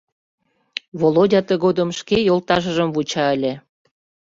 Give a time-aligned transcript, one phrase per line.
[0.99, 3.53] Володя тыгодым шке йолташыжым вуча ыле.